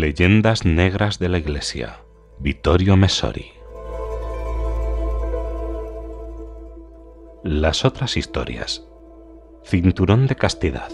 Leyendas 0.00 0.64
Negras 0.64 1.20
de 1.20 1.28
la 1.28 1.38
Iglesia. 1.38 2.00
Vittorio 2.40 2.96
Messori. 2.96 3.52
Las 7.44 7.84
otras 7.84 8.16
historias. 8.16 8.84
Cinturón 9.64 10.26
de 10.26 10.34
castidad. 10.34 10.90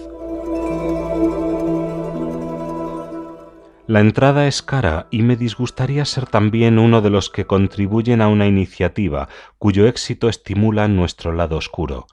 La 3.86 4.00
entrada 4.00 4.46
es 4.46 4.61
cara 4.61 5.07
y 5.11 5.23
me 5.23 5.37
disgustaría 5.37 6.05
ser 6.05 6.27
también 6.27 6.79
uno 6.79 7.01
de 7.01 7.09
los 7.09 7.30
que 7.30 7.46
contribuyen 7.46 8.21
a 8.21 8.29
una 8.29 8.46
iniciativa 8.46 9.30
cuyo 9.57 9.87
éxito 9.87 10.29
estimula 10.29 10.89
nuestro 10.89 11.32
lado 11.32 11.57
oscuro. 11.57 12.07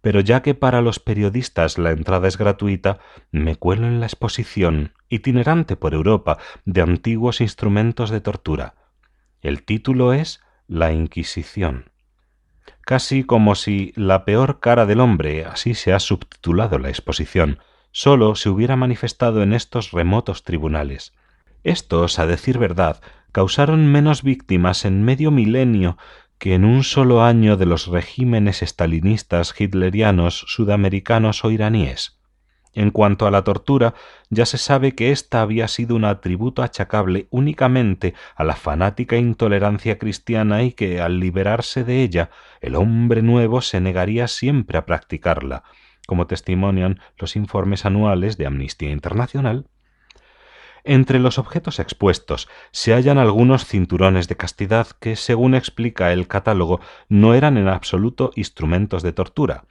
Pero 0.00 0.20
ya 0.20 0.42
que 0.42 0.54
para 0.54 0.80
los 0.80 1.00
periodistas 1.00 1.78
la 1.78 1.90
entrada 1.90 2.28
es 2.28 2.38
gratuita, 2.38 2.98
me 3.32 3.56
cuelo 3.56 3.86
en 3.86 4.00
la 4.00 4.06
exposición, 4.06 4.94
itinerante 5.08 5.76
por 5.76 5.94
Europa, 5.94 6.38
de 6.64 6.82
antiguos 6.82 7.40
instrumentos 7.40 8.10
de 8.10 8.20
tortura. 8.20 8.74
El 9.40 9.64
título 9.64 10.12
es 10.12 10.40
La 10.66 10.92
Inquisición. 10.92 11.90
Casi 12.82 13.24
como 13.24 13.54
si 13.54 13.92
la 13.96 14.24
peor 14.24 14.60
cara 14.60 14.86
del 14.86 15.00
hombre, 15.00 15.44
así 15.44 15.74
se 15.74 15.92
ha 15.92 16.00
subtitulado 16.00 16.78
la 16.78 16.88
exposición, 16.88 17.58
sólo 17.90 18.34
se 18.34 18.48
hubiera 18.48 18.76
manifestado 18.76 19.42
en 19.42 19.52
estos 19.52 19.90
remotos 19.90 20.42
tribunales. 20.42 21.14
Estos, 21.64 22.18
a 22.18 22.26
decir 22.26 22.58
verdad, 22.58 23.00
causaron 23.32 23.90
menos 23.90 24.22
víctimas 24.22 24.84
en 24.84 25.02
medio 25.02 25.30
milenio 25.30 25.98
que 26.38 26.54
en 26.54 26.64
un 26.64 26.84
solo 26.84 27.22
año 27.22 27.56
de 27.56 27.66
los 27.66 27.88
regímenes 27.88 28.62
estalinistas, 28.62 29.54
hitlerianos, 29.58 30.44
sudamericanos 30.46 31.44
o 31.44 31.50
iraníes. 31.50 32.18
En 32.74 32.90
cuanto 32.90 33.26
a 33.26 33.30
la 33.30 33.42
tortura, 33.42 33.94
ya 34.30 34.46
se 34.46 34.56
sabe 34.56 34.94
que 34.94 35.10
ésta 35.10 35.40
había 35.40 35.66
sido 35.66 35.96
un 35.96 36.04
atributo 36.04 36.62
achacable 36.62 37.26
únicamente 37.30 38.14
a 38.36 38.44
la 38.44 38.54
fanática 38.54 39.16
intolerancia 39.16 39.98
cristiana 39.98 40.62
y 40.62 40.72
que, 40.72 41.00
al 41.00 41.18
liberarse 41.18 41.82
de 41.82 42.02
ella, 42.02 42.30
el 42.60 42.76
hombre 42.76 43.22
nuevo 43.22 43.62
se 43.62 43.80
negaría 43.80 44.28
siempre 44.28 44.78
a 44.78 44.86
practicarla, 44.86 45.64
como 46.06 46.26
testimonian 46.28 47.00
los 47.16 47.34
informes 47.34 47.84
anuales 47.84 48.36
de 48.36 48.46
Amnistía 48.46 48.90
Internacional. 48.90 49.66
Entre 50.84 51.18
los 51.18 51.38
objetos 51.38 51.78
expuestos 51.78 52.48
se 52.70 52.92
hallan 52.94 53.18
algunos 53.18 53.64
cinturones 53.64 54.28
de 54.28 54.36
castidad 54.36 54.88
que, 55.00 55.16
según 55.16 55.54
explica 55.54 56.12
el 56.12 56.28
catálogo, 56.28 56.80
no 57.08 57.34
eran 57.34 57.56
en 57.56 57.68
absoluto 57.68 58.30
instrumentos 58.36 59.02
de 59.02 59.12
tortura. 59.12 59.64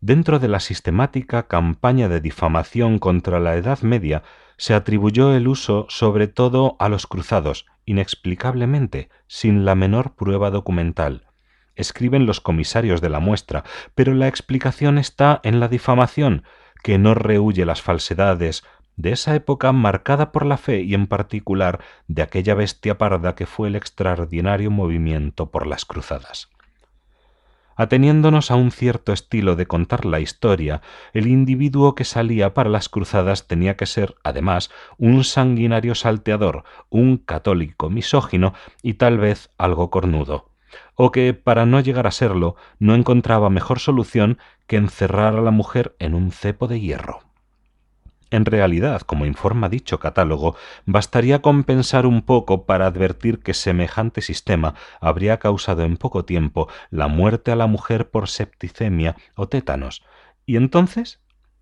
Dentro 0.00 0.38
de 0.38 0.48
la 0.48 0.60
sistemática 0.60 1.46
campaña 1.46 2.08
de 2.08 2.20
difamación 2.20 2.98
contra 2.98 3.40
la 3.40 3.56
Edad 3.56 3.80
Media 3.80 4.22
se 4.56 4.74
atribuyó 4.74 5.34
el 5.34 5.48
uso 5.48 5.86
sobre 5.88 6.28
todo 6.28 6.76
a 6.78 6.88
los 6.88 7.06
cruzados, 7.06 7.66
inexplicablemente, 7.86 9.08
sin 9.26 9.64
la 9.64 9.74
menor 9.74 10.14
prueba 10.14 10.50
documental. 10.50 11.26
Escriben 11.74 12.26
los 12.26 12.40
comisarios 12.40 13.00
de 13.00 13.08
la 13.08 13.18
muestra, 13.18 13.64
pero 13.94 14.14
la 14.14 14.28
explicación 14.28 14.98
está 14.98 15.40
en 15.42 15.58
la 15.58 15.68
difamación, 15.68 16.44
que 16.82 16.98
no 16.98 17.14
rehuye 17.14 17.64
las 17.64 17.82
falsedades, 17.82 18.62
de 18.96 19.12
esa 19.12 19.34
época 19.34 19.72
marcada 19.72 20.32
por 20.32 20.46
la 20.46 20.56
fe 20.56 20.82
y 20.82 20.94
en 20.94 21.06
particular 21.06 21.80
de 22.08 22.22
aquella 22.22 22.54
bestia 22.54 22.98
parda 22.98 23.34
que 23.34 23.46
fue 23.46 23.68
el 23.68 23.76
extraordinario 23.76 24.70
movimiento 24.70 25.50
por 25.50 25.66
las 25.66 25.84
cruzadas. 25.84 26.48
Ateniéndonos 27.76 28.52
a 28.52 28.54
un 28.54 28.70
cierto 28.70 29.12
estilo 29.12 29.56
de 29.56 29.66
contar 29.66 30.04
la 30.04 30.20
historia, 30.20 30.80
el 31.12 31.26
individuo 31.26 31.96
que 31.96 32.04
salía 32.04 32.54
para 32.54 32.70
las 32.70 32.88
cruzadas 32.88 33.48
tenía 33.48 33.76
que 33.76 33.86
ser, 33.86 34.14
además, 34.22 34.70
un 34.96 35.24
sanguinario 35.24 35.96
salteador, 35.96 36.62
un 36.88 37.16
católico 37.16 37.90
misógino 37.90 38.54
y 38.82 38.94
tal 38.94 39.18
vez 39.18 39.50
algo 39.58 39.90
cornudo, 39.90 40.50
o 40.94 41.10
que, 41.10 41.34
para 41.34 41.66
no 41.66 41.80
llegar 41.80 42.06
a 42.06 42.12
serlo, 42.12 42.54
no 42.78 42.94
encontraba 42.94 43.50
mejor 43.50 43.80
solución 43.80 44.38
que 44.68 44.76
encerrar 44.76 45.34
a 45.34 45.42
la 45.42 45.50
mujer 45.50 45.96
en 45.98 46.14
un 46.14 46.30
cepo 46.30 46.68
de 46.68 46.80
hierro. 46.80 47.33
En 48.34 48.46
realidad, 48.46 49.02
como 49.02 49.26
informa 49.26 49.68
dicho 49.68 50.00
catálogo, 50.00 50.56
bastaría 50.86 51.40
con 51.40 51.62
pensar 51.62 52.04
un 52.04 52.22
poco 52.22 52.66
para 52.66 52.86
advertir 52.86 53.38
que 53.38 53.54
semejante 53.54 54.22
sistema 54.22 54.74
habría 55.00 55.38
causado 55.38 55.84
en 55.84 55.96
poco 55.96 56.24
tiempo 56.24 56.68
la 56.90 57.06
muerte 57.06 57.52
a 57.52 57.54
la 57.54 57.68
mujer 57.68 58.10
por 58.10 58.28
septicemia 58.28 59.14
o 59.36 59.46
tétanos. 59.46 60.02
¿Y 60.46 60.56
entonces? 60.56 61.20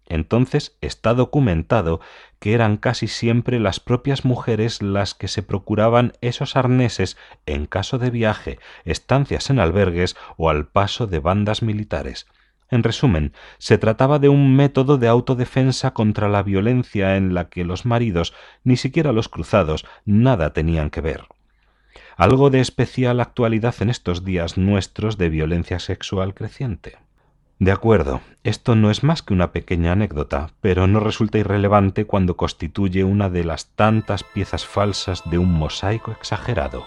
Entonces 0.08 0.78
está 0.80 1.12
documentado 1.12 2.00
que 2.38 2.54
eran 2.54 2.78
casi 2.78 3.06
siempre 3.06 3.60
las 3.60 3.78
propias 3.78 4.24
mujeres 4.24 4.80
las 4.80 5.12
que 5.12 5.28
se 5.28 5.42
procuraban 5.42 6.14
esos 6.22 6.56
arneses 6.56 7.18
en 7.44 7.66
caso 7.66 7.98
de 7.98 8.08
viaje, 8.08 8.58
estancias 8.86 9.50
en 9.50 9.58
albergues 9.58 10.16
o 10.38 10.48
al 10.48 10.68
paso 10.68 11.06
de 11.06 11.18
bandas 11.18 11.60
militares. 11.60 12.26
En 12.72 12.82
resumen, 12.82 13.34
se 13.58 13.76
trataba 13.76 14.18
de 14.18 14.30
un 14.30 14.56
método 14.56 14.96
de 14.96 15.06
autodefensa 15.06 15.92
contra 15.92 16.30
la 16.30 16.42
violencia 16.42 17.18
en 17.18 17.34
la 17.34 17.50
que 17.50 17.66
los 17.66 17.84
maridos, 17.84 18.32
ni 18.64 18.78
siquiera 18.78 19.12
los 19.12 19.28
cruzados, 19.28 19.84
nada 20.06 20.54
tenían 20.54 20.88
que 20.88 21.02
ver. 21.02 21.26
Algo 22.16 22.48
de 22.48 22.60
especial 22.60 23.20
actualidad 23.20 23.74
en 23.80 23.90
estos 23.90 24.24
días 24.24 24.56
nuestros 24.56 25.18
de 25.18 25.28
violencia 25.28 25.80
sexual 25.80 26.32
creciente. 26.32 26.96
De 27.58 27.72
acuerdo, 27.72 28.22
esto 28.42 28.74
no 28.74 28.90
es 28.90 29.02
más 29.02 29.20
que 29.20 29.34
una 29.34 29.52
pequeña 29.52 29.92
anécdota, 29.92 30.52
pero 30.62 30.86
no 30.86 30.98
resulta 30.98 31.36
irrelevante 31.36 32.06
cuando 32.06 32.38
constituye 32.38 33.04
una 33.04 33.28
de 33.28 33.44
las 33.44 33.66
tantas 33.66 34.24
piezas 34.24 34.64
falsas 34.64 35.22
de 35.30 35.36
un 35.36 35.52
mosaico 35.52 36.10
exagerado. 36.10 36.86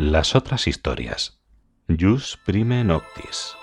Las 0.00 0.36
otras 0.36 0.68
historias. 0.68 1.40
Jus 1.88 2.38
prime 2.46 2.84
noctis. 2.84 3.56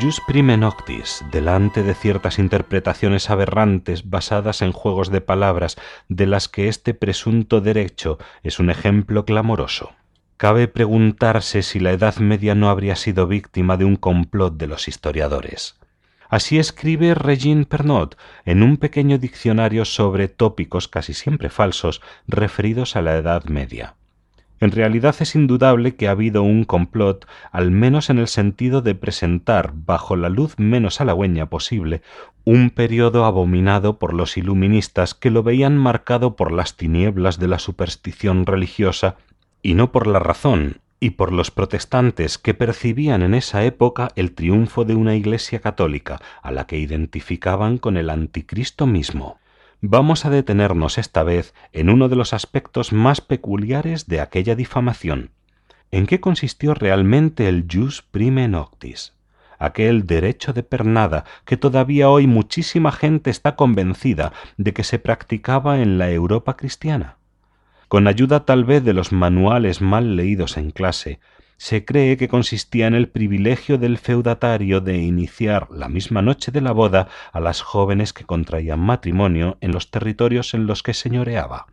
Jus 0.00 0.18
prime 0.26 0.56
noctis, 0.56 1.22
delante 1.30 1.82
de 1.82 1.94
ciertas 1.94 2.38
interpretaciones 2.38 3.28
aberrantes 3.28 4.08
basadas 4.08 4.62
en 4.62 4.72
juegos 4.72 5.10
de 5.10 5.20
palabras 5.20 5.76
de 6.08 6.26
las 6.26 6.48
que 6.48 6.68
este 6.68 6.94
presunto 6.94 7.60
derecho 7.60 8.16
es 8.42 8.60
un 8.60 8.70
ejemplo 8.70 9.26
clamoroso. 9.26 9.90
Cabe 10.38 10.68
preguntarse 10.68 11.60
si 11.60 11.80
la 11.80 11.90
Edad 11.90 12.16
Media 12.16 12.54
no 12.54 12.70
habría 12.70 12.96
sido 12.96 13.26
víctima 13.26 13.76
de 13.76 13.84
un 13.84 13.96
complot 13.96 14.56
de 14.56 14.68
los 14.68 14.88
historiadores. 14.88 15.78
Así 16.30 16.60
escribe 16.60 17.14
Regine 17.14 17.66
Pernot 17.66 18.16
en 18.44 18.62
un 18.62 18.76
pequeño 18.76 19.18
diccionario 19.18 19.84
sobre 19.84 20.28
tópicos 20.28 20.86
casi 20.86 21.12
siempre 21.12 21.50
falsos 21.50 22.00
referidos 22.28 22.94
a 22.94 23.02
la 23.02 23.16
Edad 23.16 23.44
Media. 23.46 23.96
En 24.60 24.70
realidad 24.70 25.16
es 25.18 25.34
indudable 25.34 25.96
que 25.96 26.06
ha 26.06 26.12
habido 26.12 26.42
un 26.42 26.64
complot, 26.64 27.26
al 27.50 27.72
menos 27.72 28.10
en 28.10 28.18
el 28.18 28.28
sentido 28.28 28.80
de 28.80 28.94
presentar, 28.94 29.72
bajo 29.74 30.14
la 30.16 30.28
luz 30.28 30.56
menos 30.58 31.00
halagüeña 31.00 31.46
posible, 31.46 32.02
un 32.44 32.70
periodo 32.70 33.24
abominado 33.24 33.98
por 33.98 34.14
los 34.14 34.36
iluministas 34.36 35.14
que 35.14 35.30
lo 35.30 35.42
veían 35.42 35.78
marcado 35.78 36.36
por 36.36 36.52
las 36.52 36.76
tinieblas 36.76 37.40
de 37.40 37.48
la 37.48 37.58
superstición 37.58 38.46
religiosa 38.46 39.16
y 39.62 39.74
no 39.74 39.92
por 39.92 40.06
la 40.06 40.20
razón, 40.20 40.79
y 41.00 41.10
por 41.10 41.32
los 41.32 41.50
protestantes 41.50 42.36
que 42.38 42.54
percibían 42.54 43.22
en 43.22 43.34
esa 43.34 43.64
época 43.64 44.10
el 44.16 44.32
triunfo 44.32 44.84
de 44.84 44.94
una 44.94 45.16
Iglesia 45.16 45.60
católica, 45.60 46.20
a 46.42 46.52
la 46.52 46.66
que 46.66 46.78
identificaban 46.78 47.78
con 47.78 47.96
el 47.96 48.10
anticristo 48.10 48.86
mismo. 48.86 49.38
Vamos 49.80 50.26
a 50.26 50.30
detenernos 50.30 50.98
esta 50.98 51.22
vez 51.22 51.54
en 51.72 51.88
uno 51.88 52.10
de 52.10 52.16
los 52.16 52.34
aspectos 52.34 52.92
más 52.92 53.22
peculiares 53.22 54.06
de 54.06 54.20
aquella 54.20 54.54
difamación. 54.54 55.30
¿En 55.90 56.06
qué 56.06 56.20
consistió 56.20 56.74
realmente 56.74 57.48
el 57.48 57.66
jus 57.68 58.02
prime 58.02 58.46
noctis? 58.46 59.14
aquel 59.60 60.06
derecho 60.06 60.52
de 60.52 60.62
pernada 60.64 61.24
que 61.44 61.56
todavía 61.56 62.08
hoy 62.08 62.26
muchísima 62.26 62.90
gente 62.90 63.30
está 63.30 63.54
convencida 63.54 64.32
de 64.56 64.72
que 64.72 64.82
se 64.82 64.98
practicaba 64.98 65.80
en 65.80 65.98
la 65.98 66.10
Europa 66.10 66.56
cristiana. 66.56 67.19
Con 67.90 68.06
ayuda 68.06 68.44
tal 68.44 68.64
vez 68.64 68.84
de 68.84 68.94
los 68.94 69.10
manuales 69.10 69.80
mal 69.80 70.14
leídos 70.14 70.56
en 70.56 70.70
clase, 70.70 71.18
se 71.56 71.84
cree 71.84 72.16
que 72.16 72.28
consistía 72.28 72.86
en 72.86 72.94
el 72.94 73.08
privilegio 73.08 73.78
del 73.78 73.98
feudatario 73.98 74.80
de 74.80 74.98
iniciar 74.98 75.66
la 75.72 75.88
misma 75.88 76.22
noche 76.22 76.52
de 76.52 76.60
la 76.60 76.70
boda 76.70 77.08
a 77.32 77.40
las 77.40 77.62
jóvenes 77.62 78.12
que 78.12 78.24
contraían 78.24 78.78
matrimonio 78.78 79.58
en 79.60 79.72
los 79.72 79.90
territorios 79.90 80.54
en 80.54 80.68
los 80.68 80.84
que 80.84 80.94
señoreaba. 80.94 81.66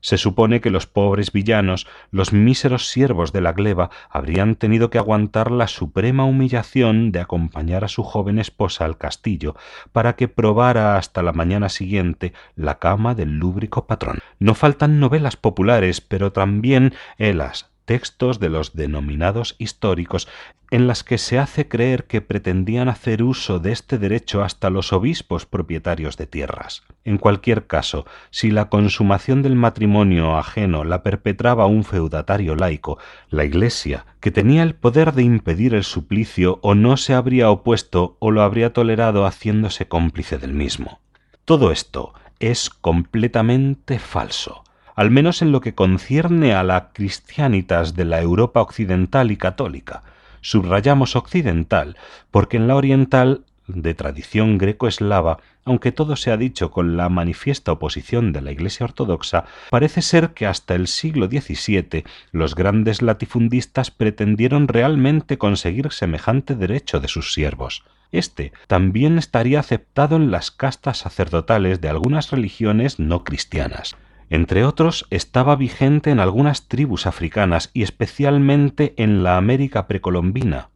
Se 0.00 0.16
supone 0.16 0.60
que 0.60 0.70
los 0.70 0.86
pobres 0.86 1.32
villanos, 1.32 1.86
los 2.10 2.32
míseros 2.32 2.88
siervos 2.88 3.32
de 3.32 3.40
la 3.40 3.52
gleba, 3.52 3.90
habrían 4.08 4.54
tenido 4.54 4.90
que 4.90 4.98
aguantar 4.98 5.50
la 5.50 5.66
suprema 5.66 6.24
humillación 6.24 7.10
de 7.10 7.20
acompañar 7.20 7.84
a 7.84 7.88
su 7.88 8.02
joven 8.02 8.38
esposa 8.38 8.84
al 8.84 8.98
castillo 8.98 9.56
para 9.92 10.14
que 10.14 10.28
probara 10.28 10.96
hasta 10.96 11.22
la 11.22 11.32
mañana 11.32 11.68
siguiente 11.68 12.32
la 12.54 12.78
cama 12.78 13.14
del 13.14 13.38
lúbrico 13.38 13.86
patrón. 13.86 14.18
No 14.38 14.54
faltan 14.54 15.00
novelas 15.00 15.36
populares, 15.36 16.00
pero 16.00 16.32
también 16.32 16.94
helas, 17.18 17.70
textos 17.88 18.38
de 18.38 18.50
los 18.50 18.74
denominados 18.74 19.56
históricos 19.56 20.28
en 20.70 20.86
las 20.86 21.04
que 21.04 21.16
se 21.16 21.38
hace 21.38 21.68
creer 21.68 22.04
que 22.04 22.20
pretendían 22.20 22.90
hacer 22.90 23.22
uso 23.22 23.60
de 23.60 23.72
este 23.72 23.96
derecho 23.96 24.44
hasta 24.44 24.68
los 24.68 24.92
obispos 24.92 25.46
propietarios 25.46 26.18
de 26.18 26.26
tierras. 26.26 26.82
En 27.06 27.16
cualquier 27.16 27.66
caso, 27.66 28.04
si 28.28 28.50
la 28.50 28.68
consumación 28.68 29.40
del 29.40 29.54
matrimonio 29.54 30.36
ajeno 30.36 30.84
la 30.84 31.02
perpetraba 31.02 31.64
un 31.64 31.82
feudatario 31.82 32.56
laico, 32.56 32.98
la 33.30 33.46
Iglesia, 33.46 34.04
que 34.20 34.32
tenía 34.32 34.64
el 34.64 34.74
poder 34.74 35.14
de 35.14 35.22
impedir 35.22 35.72
el 35.72 35.84
suplicio, 35.84 36.58
o 36.60 36.74
no 36.74 36.98
se 36.98 37.14
habría 37.14 37.50
opuesto 37.50 38.18
o 38.18 38.30
lo 38.30 38.42
habría 38.42 38.74
tolerado 38.74 39.24
haciéndose 39.24 39.88
cómplice 39.88 40.36
del 40.36 40.52
mismo. 40.52 41.00
Todo 41.46 41.72
esto 41.72 42.12
es 42.38 42.68
completamente 42.68 43.98
falso 43.98 44.62
al 44.98 45.12
menos 45.12 45.42
en 45.42 45.52
lo 45.52 45.60
que 45.60 45.76
concierne 45.76 46.54
a 46.54 46.64
la 46.64 46.88
cristianitas 46.92 47.94
de 47.94 48.04
la 48.04 48.20
Europa 48.20 48.60
occidental 48.60 49.30
y 49.30 49.36
católica. 49.36 50.02
Subrayamos 50.40 51.14
occidental, 51.14 51.96
porque 52.32 52.56
en 52.56 52.66
la 52.66 52.74
oriental, 52.74 53.44
de 53.68 53.94
tradición 53.94 54.58
greco-eslava, 54.58 55.38
aunque 55.64 55.92
todo 55.92 56.16
se 56.16 56.32
ha 56.32 56.36
dicho 56.36 56.72
con 56.72 56.96
la 56.96 57.08
manifiesta 57.10 57.70
oposición 57.70 58.32
de 58.32 58.40
la 58.40 58.50
Iglesia 58.50 58.86
ortodoxa, 58.86 59.44
parece 59.70 60.02
ser 60.02 60.30
que 60.30 60.46
hasta 60.46 60.74
el 60.74 60.88
siglo 60.88 61.28
XVII 61.28 62.02
los 62.32 62.56
grandes 62.56 63.00
latifundistas 63.00 63.92
pretendieron 63.92 64.66
realmente 64.66 65.38
conseguir 65.38 65.92
semejante 65.92 66.56
derecho 66.56 66.98
de 66.98 67.06
sus 67.06 67.32
siervos. 67.32 67.84
Este 68.10 68.50
también 68.66 69.16
estaría 69.16 69.60
aceptado 69.60 70.16
en 70.16 70.32
las 70.32 70.50
castas 70.50 70.98
sacerdotales 70.98 71.80
de 71.80 71.88
algunas 71.88 72.32
religiones 72.32 72.98
no 72.98 73.22
cristianas. 73.22 73.94
Entre 74.30 74.64
otros, 74.64 75.06
estaba 75.10 75.56
vigente 75.56 76.10
en 76.10 76.20
algunas 76.20 76.68
tribus 76.68 77.06
africanas 77.06 77.70
y 77.72 77.82
especialmente 77.82 78.94
en 78.96 79.22
la 79.22 79.36
América 79.36 79.86
precolombina. 79.86 80.68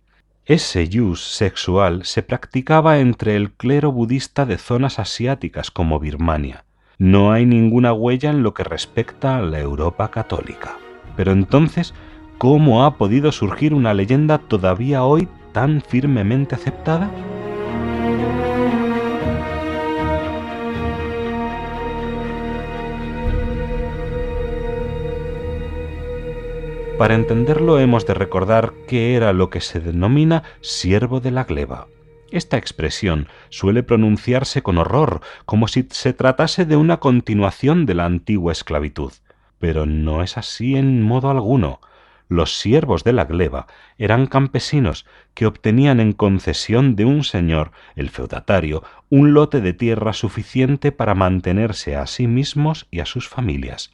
Ese 0.47 0.89
yus 0.89 1.23
sexual 1.23 2.05
se 2.05 2.23
practicaba 2.23 2.99
entre 2.99 3.37
el 3.37 3.53
clero 3.53 3.93
budista 3.93 4.47
de 4.47 4.59
zonas 4.59 4.99
asiáticas 4.99 5.71
como 5.71 6.01
Birmania. 6.01 6.65
No 6.99 7.33
hay 7.33 7.47
ninguna 7.47 7.93
huella 7.93 8.31
en 8.31 8.43
lo 8.43 8.55
que 8.55 8.65
respecta 8.65 9.37
a 9.37 9.43
la 9.43 9.61
Europa 9.61 10.11
católica. 10.11 10.79
Pero 11.17 11.33
entonces, 11.33 11.95
¿cómo 12.39 12.85
ha 12.85 12.97
podido 12.97 13.33
surgir 13.33 13.75
una 13.75 13.95
leyenda 13.95 14.39
todavía 14.39 15.05
hoy 15.05 15.29
tan 15.53 15.81
firmemente 15.83 16.55
aceptada? 16.55 17.11
Para 27.03 27.17
entenderlo 27.17 27.81
hemos 27.81 28.07
de 28.07 28.15
recordar 28.15 28.75
qué 28.87 29.17
era 29.17 29.33
lo 29.33 29.51
que 29.51 29.61
se 29.61 29.81
denomina 29.81 30.45
siervo 30.61 31.19
de 31.19 31.33
la 31.33 31.43
gleba. 31.43 31.89
Esta 32.31 32.59
expresión 32.59 33.27
suele 33.49 33.83
pronunciarse 33.83 34.63
con 34.63 34.79
horror, 34.79 35.21
como 35.45 35.67
si 35.67 35.89
se 35.91 36.13
tratase 36.13 36.65
de 36.65 36.77
una 36.77 37.01
continuación 37.01 37.87
de 37.87 37.95
la 37.95 38.05
antigua 38.05 38.53
esclavitud. 38.53 39.11
Pero 39.59 39.85
no 39.85 40.23
es 40.23 40.37
así 40.37 40.77
en 40.77 41.03
modo 41.03 41.29
alguno. 41.29 41.81
Los 42.29 42.57
siervos 42.57 43.03
de 43.03 43.15
la 43.15 43.25
gleba 43.25 43.67
eran 43.99 44.29
campesinos 44.29 45.05
que 45.35 45.47
obtenían 45.47 45.99
en 45.99 46.13
concesión 46.13 46.95
de 46.95 47.05
un 47.05 47.25
señor, 47.25 47.73
el 47.97 48.11
feudatario, 48.11 48.85
un 49.11 49.35
lote 49.35 49.61
de 49.61 49.73
tierra 49.73 50.13
suficiente 50.13 50.93
para 50.93 51.17
mantenerse 51.17 51.97
a 51.97 52.07
sí 52.07 52.29
mismos 52.29 52.87
y 52.93 53.01
a 53.01 53.07
sus 53.07 53.29
familias. 53.29 53.91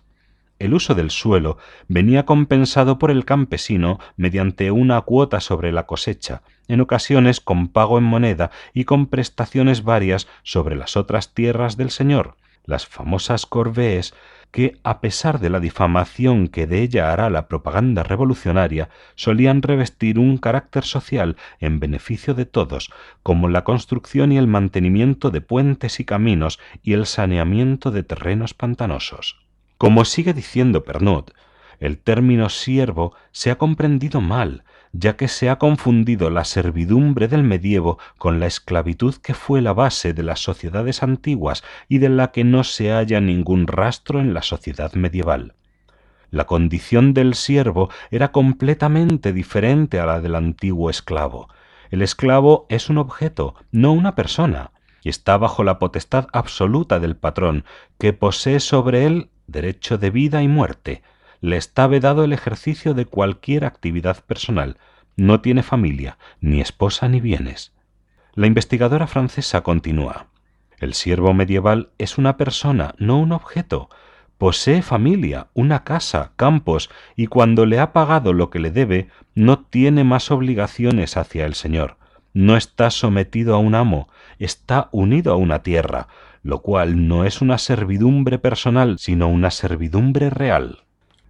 El 0.59 0.75
uso 0.75 0.95
del 0.95 1.11
suelo 1.11 1.57
venía 1.87 2.27
compensado 2.27 2.99
por 2.99 3.11
el 3.13 3.25
campesino 3.25 4.01
mediante 4.17 4.71
una 4.73 5.01
cuota 5.03 5.41
sobre 5.41 5.71
la 5.71 5.87
cosecha, 5.87 6.43
en 6.67 6.81
ocasiones 6.81 7.41
con 7.41 7.69
pago 7.69 7.99
en 7.99 8.05
moneda 8.05 8.51
y 8.75 8.85
con 8.85 9.07
prestaciones 9.07 9.85
varias 9.85 10.27
sobre 10.43 10.75
las 10.75 10.97
otras 10.97 11.33
tierras 11.33 11.77
del 11.77 11.91
señor, 11.91 12.37
las 12.65 12.87
famosas 12.87 13.47
corvees 13.47 14.15
que, 14.51 14.79
a 14.83 15.01
pesar 15.01 15.41
de 15.41 15.51
la 15.51 15.61
difamación 15.61 16.49
que 16.49 16.67
de 16.67 16.83
ella 16.83 17.13
hará 17.13 17.31
la 17.31 17.49
propaganda 17.49 18.03
revolucionaria, 18.03 18.89
solían 19.15 19.63
revestir 19.63 20.19
un 20.19 20.39
carácter 20.39 20.85
social 20.85 21.37
en 21.61 21.81
beneficio 21.81 22.35
de 22.35 22.47
todos, 22.47 22.91
como 23.23 23.49
la 23.49 23.65
construcción 23.65 24.33
y 24.33 24.39
el 24.39 24.47
mantenimiento 24.47 25.31
de 25.31 25.41
puentes 25.41 26.01
y 26.01 26.05
caminos 26.05 26.59
y 26.83 26.95
el 26.95 27.07
saneamiento 27.07 27.91
de 27.91 28.03
terrenos 28.03 28.55
pantanosos. 28.55 29.48
Como 29.79 30.05
sigue 30.05 30.35
diciendo 30.35 30.83
Pernod, 30.83 31.31
el 31.79 31.99
término 31.99 32.49
siervo 32.49 33.15
se 33.31 33.53
ha 33.53 33.59
comprendido 33.59 34.21
mal, 34.21 34.65
ya 34.93 35.17
que 35.17 35.29
se 35.29 35.49
ha 35.49 35.59
confundido 35.59 36.31
la 36.31 36.45
servidumbre 36.45 37.29
del 37.29 37.45
medievo 37.45 37.99
con 38.19 38.41
la 38.41 38.47
esclavitud 38.47 39.15
que 39.23 39.35
fue 39.35 39.63
la 39.63 39.73
base 39.73 40.13
de 40.13 40.25
las 40.25 40.41
sociedades 40.41 41.05
antiguas 41.05 41.63
y 41.89 41.99
de 41.99 42.09
la 42.09 42.33
que 42.33 42.43
no 42.43 42.65
se 42.65 42.91
halla 42.91 43.21
ningún 43.21 43.69
rastro 43.69 44.19
en 44.19 44.35
la 44.35 44.43
sociedad 44.43 44.93
medieval. 44.95 45.55
La 46.31 46.47
condición 46.47 47.15
del 47.15 47.35
siervo 47.35 47.89
era 48.11 48.33
completamente 48.33 49.33
diferente 49.33 50.01
a 50.01 50.07
la 50.07 50.21
del 50.21 50.35
antiguo 50.35 50.91
esclavo. 50.91 51.49
El 51.91 52.03
esclavo 52.03 52.67
es 52.69 52.91
un 52.91 52.99
objeto, 52.99 53.55
no 53.71 53.93
una 53.93 54.17
persona, 54.17 54.73
y 55.03 55.09
está 55.09 55.39
bajo 55.39 55.63
la 55.63 55.79
potestad 55.79 56.27
absoluta 56.33 56.99
del 56.99 57.17
patrón, 57.17 57.65
que 57.99 58.13
posee 58.13 58.59
sobre 58.59 59.07
él 59.07 59.31
derecho 59.49 59.99
de 59.99 60.11
vida 60.11 60.43
y 60.43 60.49
muerte, 60.49 61.03
le 61.41 61.57
está 61.57 61.87
vedado 61.89 62.23
el 62.23 62.33
ejercicio 62.33 62.95
de 62.95 63.07
cualquier 63.07 63.65
actividad 63.65 64.25
personal, 64.25 64.77
no 65.17 65.41
tiene 65.41 65.65
familia, 65.65 66.19
ni 66.41 66.61
esposa 66.61 67.09
ni 67.09 67.21
bienes. 67.21 67.73
La 68.35 68.47
investigadora 68.47 69.09
francesa 69.09 69.63
continúa. 69.63 70.29
El 70.79 70.95
siervo 70.95 71.35
medieval 71.35 71.91
es 71.99 72.19
una 72.19 72.37
persona, 72.37 72.95
no 72.99 73.19
un 73.19 73.33
objeto. 73.33 73.89
Posee 74.37 74.83
familia, 74.83 75.49
una 75.55 75.83
casa, 75.83 76.31
campos, 76.37 76.89
y 77.17 77.27
cuando 77.27 77.67
le 77.67 77.81
ha 77.81 77.93
pagado 77.93 78.33
lo 78.33 78.51
que 78.51 78.61
le 78.61 78.71
debe, 78.71 79.09
no 79.35 79.59
tiene 79.59 80.05
más 80.05 80.31
obligaciones 80.31 81.17
hacia 81.17 81.47
el 81.47 81.55
Señor. 81.55 81.97
No 82.33 82.57
está 82.57 82.91
sometido 82.91 83.57
a 83.57 83.59
un 83.59 83.75
amo, 83.75 84.09
está 84.39 84.89
unido 84.93 85.33
a 85.33 85.37
una 85.37 85.65
tierra, 85.65 86.07
lo 86.43 86.63
cual 86.63 87.09
no 87.09 87.25
es 87.25 87.41
una 87.41 87.59
servidumbre 87.59 88.39
personal, 88.39 88.99
sino 88.99 89.29
una 89.29 89.51
servidumbre 89.51 90.31
real. 90.31 90.85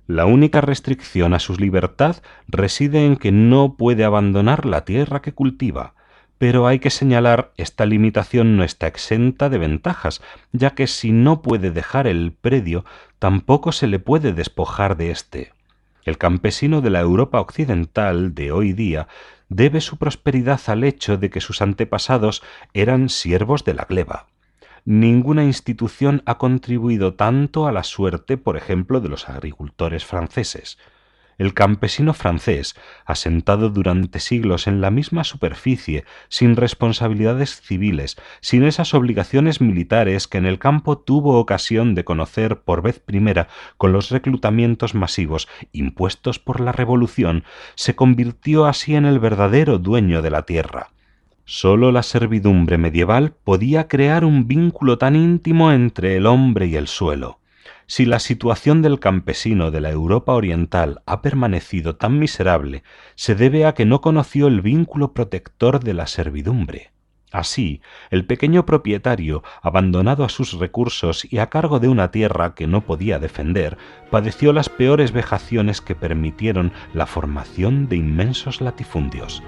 La 0.07 0.25
única 0.25 0.63
restricción 0.63 1.35
a 1.35 1.39
su 1.39 1.57
libertad 1.57 2.17
reside 2.47 3.05
en 3.05 3.17
que 3.17 3.31
no 3.31 3.75
puede 3.77 4.05
abandonar 4.05 4.65
la 4.65 4.87
tierra 4.87 5.21
que 5.21 5.33
cultiva, 5.33 5.95
pero 6.39 6.67
hay 6.67 6.79
que 6.79 6.89
señalar 6.89 7.53
esta 7.57 7.85
limitación 7.85 8.57
no 8.57 8.65
está 8.65 8.87
exenta 8.87 9.51
de 9.51 9.59
ventajas, 9.59 10.23
ya 10.53 10.71
que 10.71 10.87
si 10.87 11.13
no 11.13 11.43
puede 11.43 11.71
dejar 11.71 12.07
el 12.07 12.33
predio, 12.33 12.85
tampoco 13.19 13.73
se 13.73 13.87
le 13.87 13.99
puede 13.99 14.33
despojar 14.33 14.97
de 14.97 15.11
éste. 15.11 15.53
El 16.05 16.17
campesino 16.17 16.81
de 16.81 16.89
la 16.89 17.01
Europa 17.01 17.39
occidental 17.41 18.35
de 18.35 18.51
hoy 18.51 18.73
día 18.73 19.09
debe 19.51 19.83
su 19.83 19.99
prosperidad 19.99 20.61
al 20.69 20.85
hecho 20.85 21.19
de 21.19 21.29
que 21.29 21.43
sus 21.43 21.61
antepasados 21.61 22.43
eran 22.73 23.11
siervos 23.11 23.65
de 23.65 23.75
la 23.75 23.85
gleba 23.85 24.27
ninguna 24.85 25.45
institución 25.45 26.23
ha 26.27 26.39
contribuido 26.39 27.15
tanto 27.15 27.67
a 27.67 27.73
la 27.73 27.83
suerte, 27.83 28.37
por 28.37 28.57
ejemplo, 28.57 29.01
de 29.01 29.09
los 29.09 29.29
agricultores 29.29 30.05
franceses. 30.05 30.79
El 31.39 31.55
campesino 31.55 32.15
francés, 32.15 32.75
asentado 33.07 33.71
durante 33.71 34.19
siglos 34.19 34.67
en 34.67 34.81
la 34.81 34.91
misma 34.91 35.23
superficie, 35.23 36.05
sin 36.29 36.57
responsabilidades 36.57 37.61
civiles, 37.61 38.17
sin 38.41 38.65
esas 38.65 38.93
obligaciones 38.93 39.61
militares 39.61 40.27
que 40.27 40.39
en 40.39 40.47
el 40.47 40.59
campo 40.59 40.99
tuvo 40.99 41.39
ocasión 41.39 41.95
de 41.95 42.05
conocer 42.05 42.63
por 42.63 42.83
vez 42.83 42.99
primera 42.99 43.47
con 43.77 43.93
los 43.93 44.11
reclutamientos 44.11 44.97
masivos 44.97 45.49
impuestos 45.71 46.41
por 46.41 46.59
la 46.59 46.73
Revolución, 46.73 47.45
se 47.77 47.95
convirtió 47.95 48.67
así 48.67 48.97
en 48.97 49.05
el 49.05 49.21
verdadero 49.21 49.79
dueño 49.79 50.23
de 50.23 50.31
la 50.31 50.43
tierra. 50.43 50.91
Sólo 51.51 51.93
la 51.93 52.03
servidumbre 52.03 52.77
medieval 52.77 53.33
podía 53.43 53.89
crear 53.89 54.27
un 54.27 54.47
vínculo 54.47 54.99
tan 54.99 55.17
íntimo 55.17 55.73
entre 55.73 56.15
el 56.15 56.27
hombre 56.27 56.67
y 56.67 56.77
el 56.77 56.89
suelo. 56.89 57.41
Si 57.87 58.05
la 58.05 58.19
situación 58.19 58.83
del 58.83 59.01
campesino 59.01 59.71
de 59.71 59.81
la 59.81 59.89
Europa 59.89 60.35
oriental 60.35 61.01
ha 61.07 61.23
permanecido 61.23 61.97
tan 61.97 62.19
miserable, 62.19 62.83
se 63.15 63.35
debe 63.35 63.65
a 63.65 63.73
que 63.73 63.87
no 63.87 64.03
conoció 64.03 64.47
el 64.47 64.61
vínculo 64.61 65.15
protector 65.15 65.83
de 65.83 65.95
la 65.95 66.07
servidumbre. 66.07 66.91
Así, 67.33 67.81
el 68.11 68.27
pequeño 68.27 68.67
propietario, 68.67 69.43
abandonado 69.63 70.25
a 70.25 70.29
sus 70.29 70.53
recursos 70.53 71.27
y 71.33 71.39
a 71.39 71.49
cargo 71.49 71.81
de 71.81 71.89
una 71.89 72.11
tierra 72.11 72.55
que 72.55 72.67
no 72.67 72.83
podía 72.83 73.19
defender, 73.19 73.79
padeció 74.11 74.53
las 74.53 74.69
peores 74.69 75.13
vejaciones 75.13 75.81
que 75.81 75.95
permitieron 75.95 76.75
la 76.93 77.07
formación 77.07 77.89
de 77.89 77.97
inmensos 77.97 78.61
latifundios. 78.61 79.43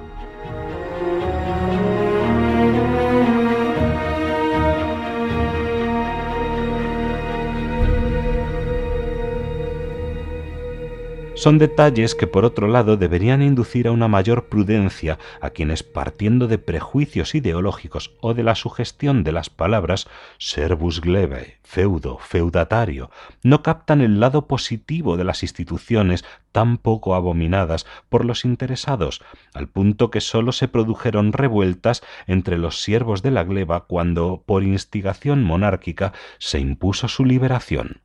Son 11.41 11.57
detalles 11.57 12.15
que 12.15 12.27
por 12.27 12.45
otro 12.45 12.69
lado 12.69 12.99
deberían 12.99 13.41
inducir 13.41 13.89
a 13.89 13.93
una 13.93 14.09
mayor 14.09 14.51
prudencia 14.51 15.19
a 15.41 15.49
quienes 15.49 15.83
partiendo 15.83 16.49
de 16.49 16.59
prejuicios 16.59 17.35
ideológicos 17.35 18.15
o 18.21 18.35
de 18.35 18.43
la 18.43 18.55
sugestión 18.55 19.25
de 19.25 19.33
las 19.33 19.49
palabras 19.49 20.07
servus 20.37 21.01
glebe, 21.01 21.57
feudo, 21.63 22.19
feudatario, 22.19 23.11
no 23.43 23.63
captan 23.63 24.03
el 24.03 24.21
lado 24.21 24.49
positivo 24.49 25.17
de 25.17 25.25
las 25.25 25.43
instituciones 25.43 26.27
tan 26.53 26.77
poco 26.77 27.15
abominadas 27.15 27.87
por 28.11 28.27
los 28.27 28.45
interesados, 28.45 29.23
al 29.55 29.67
punto 29.67 30.11
que 30.11 30.21
sólo 30.21 30.53
se 30.53 30.69
produjeron 30.69 31.33
revueltas 31.33 32.03
entre 32.27 32.59
los 32.59 32.83
siervos 32.83 33.23
de 33.23 33.31
la 33.31 33.45
gleba 33.45 33.87
cuando, 33.87 34.43
por 34.45 34.63
instigación 34.63 35.43
monárquica, 35.43 36.13
se 36.39 36.59
impuso 36.59 37.09
su 37.09 37.25
liberación. 37.25 38.03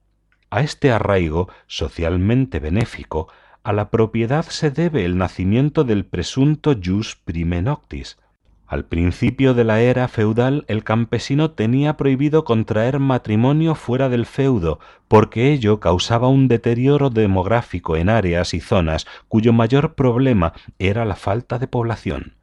A 0.56 0.62
este 0.62 0.94
arraigo 0.94 1.50
socialmente 1.68 2.62
benéfico, 2.62 3.28
a 3.62 3.74
la 3.74 3.90
propiedad 3.90 4.46
se 4.46 4.72
debe 4.72 5.04
el 5.04 5.18
nacimiento 5.18 5.84
del 5.84 6.06
presunto 6.06 6.74
jus 6.82 7.18
prime 7.18 7.62
noctis. 7.62 8.18
Al 8.66 8.86
principio 8.86 9.54
de 9.54 9.66
la 9.66 9.82
era 9.82 10.08
feudal 10.08 10.64
el 10.70 10.86
campesino 10.86 11.52
tenía 11.52 11.98
prohibido 11.98 12.46
contraer 12.46 13.00
matrimonio 13.00 13.76
fuera 13.76 14.08
del 14.08 14.26
feudo, 14.26 14.80
porque 15.10 15.52
ello 15.52 15.82
causaba 15.82 16.30
un 16.30 16.48
deterioro 16.48 17.10
demográfico 17.10 17.98
en 17.98 18.08
áreas 18.08 18.54
y 18.54 18.62
zonas 18.62 19.08
cuyo 19.28 19.52
mayor 19.52 19.96
problema 19.96 20.54
era 20.80 21.04
la 21.04 21.18
falta 21.18 21.60
de 21.60 21.68
población. 21.68 22.38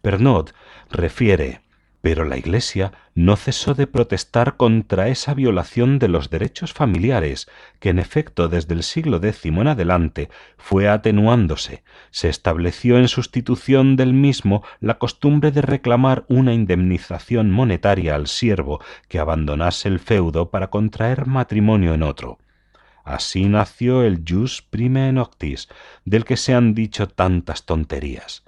Pernod 0.00 0.52
refiere 0.90 1.60
pero 2.00 2.24
la 2.24 2.36
Iglesia 2.36 2.92
no 3.14 3.36
cesó 3.36 3.74
de 3.74 3.86
protestar 3.86 4.56
contra 4.56 5.08
esa 5.08 5.34
violación 5.34 5.98
de 5.98 6.08
los 6.08 6.30
derechos 6.30 6.72
familiares, 6.72 7.48
que 7.80 7.90
en 7.90 7.98
efecto 7.98 8.48
desde 8.48 8.74
el 8.74 8.84
siglo 8.84 9.16
X 9.16 9.44
en 9.46 9.66
adelante 9.66 10.28
fue 10.56 10.88
atenuándose. 10.88 11.82
Se 12.10 12.28
estableció 12.28 12.98
en 12.98 13.08
sustitución 13.08 13.96
del 13.96 14.14
mismo 14.14 14.62
la 14.80 14.98
costumbre 14.98 15.50
de 15.50 15.62
reclamar 15.62 16.24
una 16.28 16.54
indemnización 16.54 17.50
monetaria 17.50 18.14
al 18.14 18.28
siervo 18.28 18.80
que 19.08 19.18
abandonase 19.18 19.88
el 19.88 19.98
feudo 19.98 20.50
para 20.50 20.70
contraer 20.70 21.26
matrimonio 21.26 21.94
en 21.94 22.04
otro. 22.04 22.38
Así 23.04 23.48
nació 23.48 24.02
el 24.02 24.22
jus 24.26 24.62
prime 24.62 25.12
noctis, 25.12 25.68
del 26.04 26.24
que 26.24 26.36
se 26.36 26.54
han 26.54 26.74
dicho 26.74 27.08
tantas 27.08 27.64
tonterías 27.64 28.44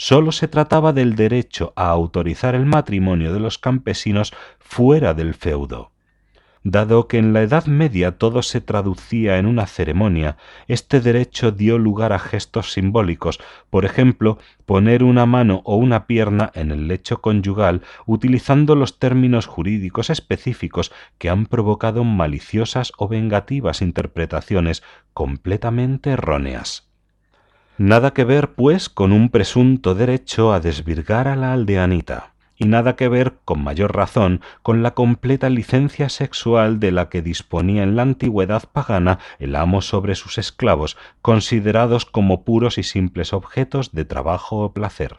sólo 0.00 0.32
se 0.32 0.48
trataba 0.48 0.94
del 0.94 1.14
derecho 1.14 1.74
a 1.76 1.90
autorizar 1.90 2.54
el 2.54 2.64
matrimonio 2.64 3.34
de 3.34 3.38
los 3.38 3.58
campesinos 3.58 4.32
fuera 4.58 5.12
del 5.12 5.34
feudo. 5.34 5.90
Dado 6.62 7.06
que 7.06 7.18
en 7.18 7.34
la 7.34 7.42
Edad 7.42 7.66
Media 7.66 8.16
todo 8.16 8.40
se 8.40 8.62
traducía 8.62 9.36
en 9.36 9.44
una 9.44 9.66
ceremonia, 9.66 10.38
este 10.68 11.02
derecho 11.02 11.52
dio 11.52 11.76
lugar 11.76 12.14
a 12.14 12.18
gestos 12.18 12.72
simbólicos, 12.72 13.40
por 13.68 13.84
ejemplo, 13.84 14.38
poner 14.64 15.04
una 15.04 15.26
mano 15.26 15.60
o 15.66 15.76
una 15.76 16.06
pierna 16.06 16.50
en 16.54 16.70
el 16.70 16.88
lecho 16.88 17.20
conyugal 17.20 17.82
utilizando 18.06 18.76
los 18.76 18.98
términos 18.98 19.44
jurídicos 19.44 20.08
específicos 20.08 20.92
que 21.18 21.28
han 21.28 21.44
provocado 21.44 22.04
maliciosas 22.04 22.92
o 22.96 23.06
vengativas 23.06 23.82
interpretaciones 23.82 24.82
completamente 25.12 26.12
erróneas. 26.12 26.89
Nada 27.82 28.12
que 28.12 28.24
ver, 28.24 28.52
pues, 28.52 28.90
con 28.90 29.10
un 29.10 29.30
presunto 29.30 29.94
derecho 29.94 30.52
a 30.52 30.60
desvirgar 30.60 31.28
a 31.28 31.34
la 31.34 31.54
aldeanita, 31.54 32.34
y 32.54 32.66
nada 32.66 32.94
que 32.94 33.08
ver, 33.08 33.38
con 33.46 33.64
mayor 33.64 33.96
razón, 33.96 34.42
con 34.62 34.82
la 34.82 34.90
completa 34.90 35.48
licencia 35.48 36.10
sexual 36.10 36.78
de 36.78 36.92
la 36.92 37.08
que 37.08 37.22
disponía 37.22 37.82
en 37.82 37.96
la 37.96 38.02
antigüedad 38.02 38.64
pagana 38.70 39.18
el 39.38 39.56
amo 39.56 39.80
sobre 39.80 40.14
sus 40.14 40.36
esclavos, 40.36 40.98
considerados 41.22 42.04
como 42.04 42.44
puros 42.44 42.76
y 42.76 42.82
simples 42.82 43.32
objetos 43.32 43.92
de 43.92 44.04
trabajo 44.04 44.58
o 44.58 44.74
placer. 44.74 45.16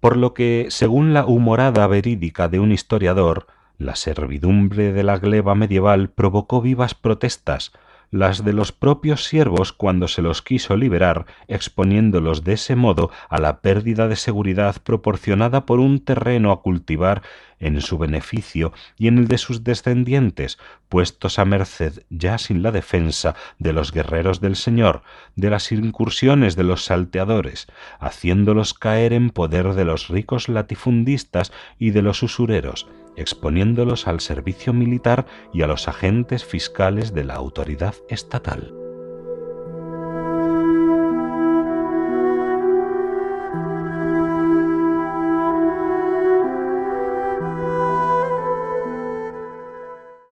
Por 0.00 0.16
lo 0.16 0.34
que, 0.34 0.66
según 0.70 1.14
la 1.14 1.24
humorada 1.24 1.86
verídica 1.86 2.48
de 2.48 2.58
un 2.58 2.72
historiador, 2.72 3.46
la 3.78 3.94
servidumbre 3.94 4.92
de 4.92 5.04
la 5.04 5.18
gleba 5.18 5.54
medieval 5.54 6.10
provocó 6.10 6.60
vivas 6.60 6.96
protestas, 6.96 7.70
las 8.14 8.44
de 8.44 8.52
los 8.52 8.70
propios 8.70 9.24
siervos 9.24 9.72
cuando 9.72 10.06
se 10.06 10.22
los 10.22 10.40
quiso 10.40 10.76
liberar, 10.76 11.26
exponiéndolos 11.48 12.44
de 12.44 12.52
ese 12.52 12.76
modo 12.76 13.10
a 13.28 13.40
la 13.40 13.58
pérdida 13.58 14.06
de 14.06 14.14
seguridad 14.14 14.76
proporcionada 14.84 15.66
por 15.66 15.80
un 15.80 15.98
terreno 15.98 16.52
a 16.52 16.62
cultivar 16.62 17.22
en 17.64 17.80
su 17.80 17.98
beneficio 17.98 18.72
y 18.96 19.08
en 19.08 19.18
el 19.18 19.28
de 19.28 19.38
sus 19.38 19.64
descendientes, 19.64 20.58
puestos 20.88 21.38
a 21.38 21.44
merced 21.44 22.04
ya 22.10 22.38
sin 22.38 22.62
la 22.62 22.70
defensa 22.70 23.34
de 23.58 23.72
los 23.72 23.90
guerreros 23.90 24.40
del 24.40 24.54
Señor, 24.54 25.02
de 25.34 25.50
las 25.50 25.72
incursiones 25.72 26.56
de 26.56 26.64
los 26.64 26.84
salteadores, 26.84 27.66
haciéndolos 27.98 28.74
caer 28.74 29.12
en 29.12 29.30
poder 29.30 29.74
de 29.74 29.84
los 29.84 30.08
ricos 30.08 30.48
latifundistas 30.48 31.52
y 31.78 31.90
de 31.90 32.02
los 32.02 32.22
usureros, 32.22 32.86
exponiéndolos 33.16 34.06
al 34.06 34.20
servicio 34.20 34.72
militar 34.72 35.26
y 35.52 35.62
a 35.62 35.66
los 35.66 35.88
agentes 35.88 36.44
fiscales 36.44 37.14
de 37.14 37.24
la 37.24 37.34
autoridad 37.34 37.94
estatal. 38.08 38.83